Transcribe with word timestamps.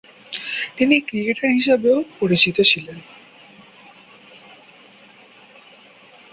তিনি 0.77 0.95
ক্রিকেটার 0.99 1.49
হিসেবেও 1.49 1.97
পরিচিত 2.19 2.57
ছিলেন। 2.61 2.97